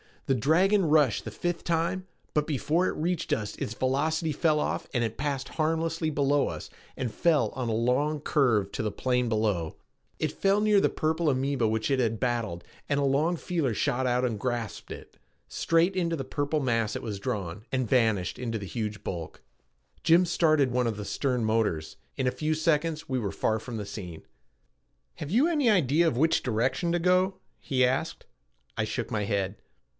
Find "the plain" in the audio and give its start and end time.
8.81-9.27